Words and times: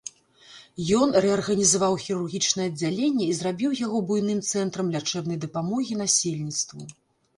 Ён 0.99 1.09
рэарганізаваў 1.25 1.97
хірургічнае 2.03 2.65
аддзяленне 2.69 3.25
і 3.27 3.37
зрабіў 3.41 3.77
яго 3.85 3.97
буйным 4.13 4.39
цэнтрам 4.55 4.87
лячэбнай 4.97 5.37
дапамогі 5.49 5.93
насельніцтву. 6.05 6.83